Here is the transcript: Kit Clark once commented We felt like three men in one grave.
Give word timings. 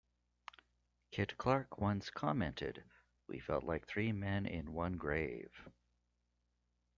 Kit 1.11 1.37
Clark 1.37 1.77
once 1.77 2.09
commented 2.09 2.83
We 3.27 3.37
felt 3.37 3.63
like 3.63 3.85
three 3.85 4.11
men 4.11 4.47
in 4.47 4.73
one 4.73 4.93
grave. 4.97 5.53